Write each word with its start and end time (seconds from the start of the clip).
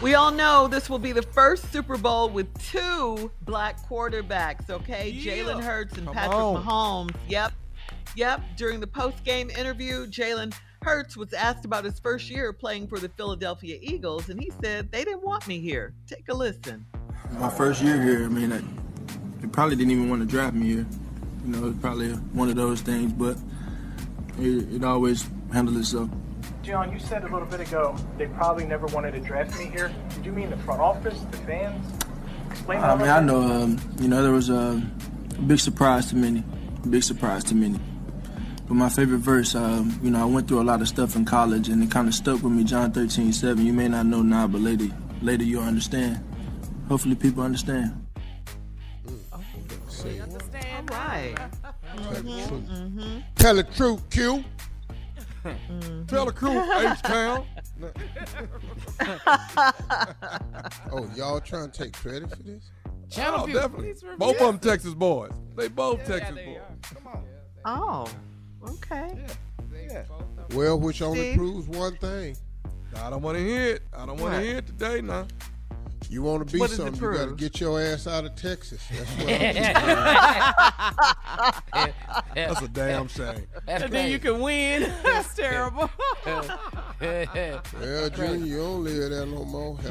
We 0.00 0.14
all 0.14 0.30
know 0.30 0.68
this 0.68 0.88
will 0.88 1.00
be 1.00 1.10
the 1.10 1.22
first 1.22 1.72
Super 1.72 1.98
Bowl 1.98 2.28
with 2.28 2.46
two 2.62 3.32
black 3.42 3.84
quarterbacks, 3.88 4.70
okay? 4.70 5.10
Yeah. 5.10 5.32
Jalen 5.32 5.60
Hurts 5.60 5.96
and 5.96 6.06
Come 6.06 6.14
Patrick 6.14 6.36
on. 6.36 6.64
Mahomes. 6.64 7.16
Yep. 7.26 7.52
Yep. 8.14 8.40
During 8.56 8.78
the 8.78 8.86
post 8.86 9.24
game 9.24 9.50
interview, 9.50 10.06
Jalen 10.06 10.54
Hurts 10.82 11.16
was 11.16 11.32
asked 11.32 11.64
about 11.64 11.84
his 11.84 11.98
first 11.98 12.30
year 12.30 12.52
playing 12.52 12.86
for 12.86 13.00
the 13.00 13.08
Philadelphia 13.08 13.76
Eagles, 13.82 14.28
and 14.28 14.38
he 14.40 14.52
said, 14.62 14.92
They 14.92 15.04
didn't 15.04 15.24
want 15.24 15.48
me 15.48 15.58
here. 15.58 15.94
Take 16.06 16.28
a 16.28 16.34
listen. 16.34 16.86
My 17.32 17.50
first 17.50 17.82
year 17.82 18.00
here, 18.00 18.24
I 18.24 18.28
mean, 18.28 18.52
I, 18.52 18.62
they 19.40 19.48
probably 19.48 19.74
didn't 19.74 19.90
even 19.90 20.08
want 20.08 20.22
to 20.22 20.26
draft 20.26 20.54
me 20.54 20.66
here. 20.74 20.86
You 21.44 21.50
know, 21.56 21.68
it's 21.70 21.78
probably 21.80 22.10
one 22.12 22.48
of 22.48 22.54
those 22.54 22.82
things, 22.82 23.12
but 23.12 23.36
it, 24.38 24.74
it 24.74 24.84
always 24.84 25.28
handled 25.52 25.76
itself. 25.76 26.08
John, 26.68 26.92
you 26.92 26.98
said 26.98 27.24
a 27.24 27.28
little 27.28 27.46
bit 27.46 27.60
ago 27.60 27.96
they 28.18 28.26
probably 28.26 28.66
never 28.66 28.84
wanted 28.88 29.12
to 29.12 29.20
draft 29.20 29.58
me 29.58 29.70
here. 29.70 29.90
Did 30.14 30.26
you 30.26 30.32
mean 30.32 30.50
the 30.50 30.58
front 30.58 30.82
office, 30.82 31.18
the 31.30 31.38
fans? 31.38 32.04
Explain 32.50 32.82
that. 32.82 32.90
I 32.90 32.92
a 32.92 32.98
mean, 32.98 33.08
I 33.08 33.20
know, 33.20 33.40
um, 33.40 33.80
you 33.98 34.06
know, 34.06 34.22
there 34.22 34.32
was 34.32 34.50
a 34.50 34.74
big 35.46 35.60
surprise 35.60 36.10
to 36.10 36.16
many, 36.16 36.44
big 36.90 37.02
surprise 37.02 37.42
to 37.44 37.54
many. 37.54 37.80
But 38.66 38.74
my 38.74 38.90
favorite 38.90 39.20
verse, 39.20 39.54
um, 39.54 39.98
you 40.02 40.10
know, 40.10 40.20
I 40.20 40.26
went 40.26 40.46
through 40.46 40.60
a 40.60 40.62
lot 40.62 40.82
of 40.82 40.88
stuff 40.88 41.16
in 41.16 41.24
college, 41.24 41.70
and 41.70 41.82
it 41.82 41.90
kind 41.90 42.06
of 42.06 42.14
stuck 42.14 42.42
with 42.42 42.52
me. 42.52 42.64
John 42.64 42.92
13, 42.92 43.32
7. 43.32 43.64
You 43.64 43.72
may 43.72 43.88
not 43.88 44.04
know 44.04 44.20
now, 44.20 44.46
but 44.46 44.60
later, 44.60 44.88
later 45.22 45.44
you'll 45.44 45.62
understand. 45.62 46.22
Hopefully, 46.86 47.14
people 47.14 47.44
understand. 47.44 48.06
All 49.32 49.40
right. 50.90 51.34
Tell 53.36 53.54
the 53.54 53.66
truth, 53.74 54.10
Q. 54.10 54.44
Mm-hmm. 55.44 56.06
Tell 56.06 56.26
the 56.26 56.32
crew, 56.32 56.60
H-Town. 56.60 57.46
oh, 60.92 61.10
y'all 61.14 61.40
trying 61.40 61.70
to 61.70 61.84
take 61.84 61.92
credit 61.92 62.30
for 62.30 62.42
this? 62.42 62.70
Channel 63.10 63.40
oh, 63.42 63.46
View. 63.46 63.54
definitely. 63.54 63.92
Please 63.92 64.02
review. 64.02 64.18
Both 64.18 64.40
of 64.40 64.46
them 64.46 64.58
Texas 64.58 64.94
boys. 64.94 65.32
They 65.56 65.68
both 65.68 66.04
Texas 66.04 66.36
boys. 66.36 66.60
Oh, 67.64 68.06
okay. 68.68 69.24
Well, 70.54 70.78
which 70.78 71.02
only 71.02 71.20
Steve? 71.20 71.36
proves 71.36 71.68
one 71.68 71.96
thing. 71.96 72.36
I 72.96 73.10
don't 73.10 73.22
want 73.22 73.38
to 73.38 73.44
hear 73.44 73.74
it. 73.76 73.82
I 73.92 74.06
don't 74.06 74.20
want 74.20 74.32
to 74.32 74.38
What? 74.38 74.44
hear 74.44 74.56
it 74.58 74.66
today 74.66 75.00
now. 75.00 75.26
You 76.10 76.22
want 76.22 76.46
to 76.46 76.52
be 76.52 76.58
What 76.60 76.70
something, 76.70 77.02
you 77.02 77.12
got 77.12 77.28
to 77.28 77.34
get 77.34 77.60
your 77.60 77.78
ass 77.80 78.06
out 78.06 78.24
of 78.24 78.34
Texas. 78.34 78.82
That's 78.90 79.10
what 79.10 79.26
That's 82.34 82.62
a 82.62 82.68
damn 82.68 83.08
shame. 83.08 83.46
That's 83.66 83.84
and 83.84 83.92
then 83.92 84.10
you 84.10 84.18
can 84.18 84.40
win. 84.40 84.90
That's 85.02 85.34
terrible. 85.34 85.90
Well, 86.24 86.44
Junior, 88.10 88.46
you 88.46 88.56
don't 88.58 88.84
live 88.84 89.10
there 89.10 89.26
no 89.26 89.44
more. 89.44 89.78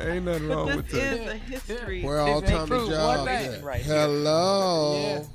Ain't 0.00 0.24
nothing 0.24 0.48
wrong 0.48 0.66
this 0.66 0.76
with 0.76 0.88
that. 0.90 1.12
is 1.14 1.28
a 1.28 1.34
history. 1.36 2.02
Where 2.02 2.18
all 2.20 2.40
This 2.40 2.50
ain't 2.50 2.58
Tommy 2.58 2.68
proof 2.68 2.82
one 2.88 2.90
Jobs 2.90 3.24
thing 3.30 3.54
at? 3.54 3.62
right 3.64 3.80
here. 3.82 3.94
Hello. 3.94 5.26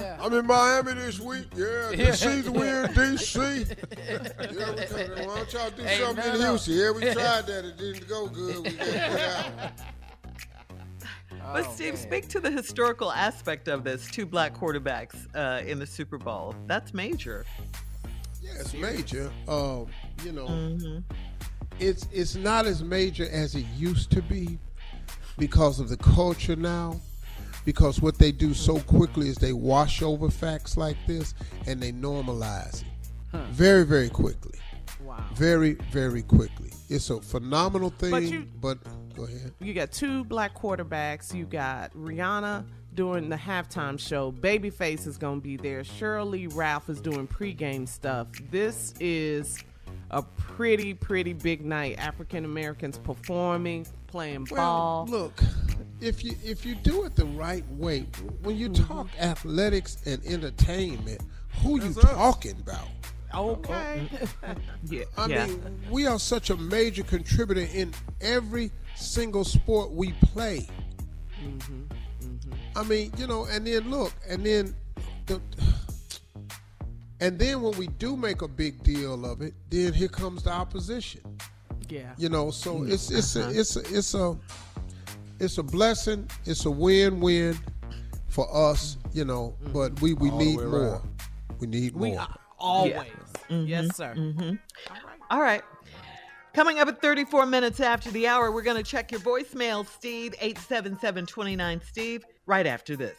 Yeah. 0.00 0.16
Yeah. 0.16 0.24
I'm 0.24 0.32
in 0.32 0.46
Miami 0.46 0.92
this 0.94 1.20
week. 1.20 1.46
Yeah, 1.54 1.92
this 1.94 2.20
season 2.20 2.52
we're 2.52 2.84
in 2.84 2.88
DC. 2.92 3.36
yeah, 4.08 4.22
we 4.72 4.86
come, 4.86 5.26
why 5.26 5.36
don't 5.36 5.52
y'all 5.52 5.70
do 5.70 5.82
Hey, 5.82 5.98
something 6.00 6.24
no, 6.26 6.34
in 6.34 6.40
no. 6.40 6.48
Houston? 6.50 6.74
Yeah, 6.74 6.90
we 6.92 7.00
tried 7.12 7.46
that. 7.46 7.64
It 7.64 7.76
didn't 7.78 8.08
go 8.08 8.26
good. 8.28 8.62
We 8.64 8.70
got 8.72 9.20
out. 9.20 9.72
But 11.52 11.70
Steve, 11.72 11.96
speak 11.96 12.28
to 12.28 12.40
the 12.40 12.50
historical 12.50 13.12
aspect 13.12 13.68
of 13.68 13.84
this: 13.84 14.10
two 14.10 14.26
black 14.26 14.54
quarterbacks 14.54 15.14
uh, 15.34 15.62
in 15.64 15.78
the 15.78 15.86
Super 15.86 16.18
Bowl. 16.18 16.54
That's 16.66 16.92
major. 16.92 17.44
Yeah, 18.42 18.50
it's 18.60 18.74
major. 18.74 19.30
Um, 19.48 19.86
you 20.24 20.32
know, 20.32 20.46
Mm-hmm. 20.48 20.98
it's 21.78 22.08
it's 22.12 22.34
not 22.34 22.66
as 22.66 22.82
major 22.82 23.28
as 23.30 23.54
it 23.54 23.66
used 23.76 24.10
to 24.12 24.22
be 24.22 24.58
because 25.38 25.78
of 25.78 25.88
the 25.88 25.96
culture 25.96 26.56
now. 26.56 27.00
Because 27.66 28.00
what 28.00 28.16
they 28.16 28.30
do 28.32 28.54
so 28.54 28.78
quickly 28.78 29.28
is 29.28 29.34
they 29.36 29.52
wash 29.52 30.00
over 30.00 30.30
facts 30.30 30.76
like 30.78 30.96
this 31.06 31.34
and 31.66 31.82
they 31.82 31.92
normalize 31.92 32.82
it 32.82 32.88
very, 33.50 33.84
very 33.84 34.08
quickly. 34.08 34.58
Wow. 35.04 35.22
Very, 35.34 35.74
very 35.90 36.22
quickly. 36.22 36.70
It's 36.88 37.10
a 37.10 37.20
phenomenal 37.20 37.90
thing. 37.90 38.10
But 38.12 38.22
you- 38.22 38.46
but 38.60 38.78
go 39.14 39.24
ahead. 39.24 39.52
You 39.60 39.74
got 39.74 39.90
two 39.92 40.24
black 40.24 40.54
quarterbacks. 40.56 41.34
You 41.34 41.44
got 41.44 41.92
Rihanna 41.94 42.64
doing 42.94 43.28
the 43.28 43.36
halftime 43.36 43.98
show. 43.98 44.30
Babyface 44.32 45.06
is 45.06 45.18
going 45.18 45.40
to 45.40 45.42
be 45.44 45.56
there. 45.56 45.82
Sheryl 45.82 46.30
Lee 46.30 46.46
Ralph 46.46 46.88
is 46.88 47.00
doing 47.00 47.26
pregame 47.26 47.86
stuff. 47.88 48.28
This 48.50 48.94
is 49.00 49.58
a 50.12 50.22
pretty, 50.22 50.94
pretty 50.94 51.32
big 51.32 51.64
night. 51.64 51.98
African 51.98 52.44
Americans 52.44 52.96
performing, 52.98 53.86
playing 54.06 54.44
ball. 54.44 55.06
Well, 55.10 55.20
look, 55.24 55.42
if 56.00 56.22
you 56.24 56.34
if 56.44 56.64
you 56.66 56.74
do 56.74 57.04
it 57.04 57.16
the 57.16 57.24
right 57.26 57.64
way, 57.72 58.06
when 58.42 58.56
you 58.56 58.68
talk 58.68 59.08
athletics 59.18 59.98
and 60.06 60.24
entertainment, 60.26 61.20
who 61.62 61.80
you 61.80 61.92
talking 61.94 62.56
about? 62.60 62.88
Okay. 63.34 64.08
yeah. 64.84 65.04
I 65.18 65.26
yeah. 65.26 65.46
mean, 65.46 65.80
we 65.90 66.06
are 66.06 66.18
such 66.18 66.50
a 66.50 66.56
major 66.56 67.02
contributor 67.02 67.66
in 67.74 67.92
every 68.20 68.70
single 68.94 69.44
sport 69.44 69.90
we 69.90 70.12
play. 70.22 70.66
I 72.74 72.82
mean, 72.84 73.12
you 73.16 73.26
know, 73.26 73.46
and 73.46 73.66
then 73.66 73.90
look, 73.90 74.12
and 74.28 74.44
then 74.44 74.74
the, 75.26 75.40
and 77.20 77.38
then 77.38 77.62
when 77.62 77.76
we 77.78 77.86
do 77.88 78.16
make 78.16 78.42
a 78.42 78.48
big 78.48 78.82
deal 78.82 79.24
of 79.24 79.40
it, 79.42 79.54
then 79.70 79.92
here 79.92 80.08
comes 80.08 80.42
the 80.44 80.50
opposition. 80.50 81.20
Yeah. 81.88 82.12
You 82.18 82.28
know, 82.28 82.50
so 82.50 82.76
Mm. 82.80 82.90
it's 82.92 83.10
it's 83.10 83.36
Uh-huh. 83.36 83.48
a 83.50 83.52
it's 83.52 83.76
a 83.76 83.80
it's 83.96 84.14
a 84.14 84.36
it's 85.40 85.58
a 85.58 85.62
blessing. 85.62 86.28
It's 86.44 86.64
a 86.66 86.70
win-win 86.70 87.58
for 88.28 88.48
us, 88.54 88.96
you 89.12 89.24
know. 89.24 89.54
But 89.72 90.00
we 90.00 90.14
we 90.14 90.30
All 90.30 90.38
need 90.38 90.56
more. 90.56 90.66
around. 90.66 91.08
We 91.58 91.66
need 91.66 91.94
We 91.94 92.10
more. 92.12 92.20
are 92.20 92.38
always. 92.58 92.94
Mhm, 93.50 93.68
Yes, 93.68 93.96
sir. 93.96 94.14
mhm. 94.16 94.58
All 95.30 95.40
right. 95.40 95.62
Coming 96.54 96.78
up 96.78 96.88
at 96.88 97.02
34 97.02 97.44
minutes 97.44 97.80
after 97.80 98.10
the 98.10 98.26
hour, 98.26 98.50
we're 98.50 98.62
going 98.62 98.78
to 98.78 98.82
check 98.82 99.12
your 99.12 99.20
voicemail, 99.20 99.86
Steve, 99.86 100.34
877-29 100.40 101.82
Steve, 101.84 102.24
right 102.46 102.66
after 102.66 102.96
this. 102.96 103.18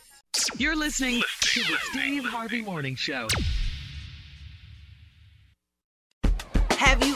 You're 0.58 0.76
listening 0.76 1.22
to 1.42 1.60
the 1.62 1.78
Steve 1.92 2.26
Harvey 2.26 2.64
Morning 2.64 2.96
Show. 2.96 3.28
Have 6.72 7.04
you 7.06 7.16